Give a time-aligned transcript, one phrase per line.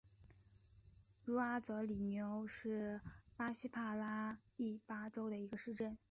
[1.25, 2.99] 茹阿泽里纽是
[3.37, 5.95] 巴西帕拉伊巴州的一个市镇。